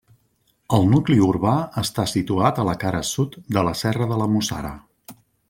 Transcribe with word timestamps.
El 0.77 0.87
nucli 0.93 1.17
urbà 1.25 1.51
està 1.81 2.05
situat 2.13 2.63
a 2.63 2.65
la 2.71 2.75
cara 2.85 3.03
sud 3.11 3.39
de 3.59 3.65
la 3.69 3.75
serra 3.83 4.09
de 4.15 4.19
la 4.23 4.31
Mussara. 4.37 4.75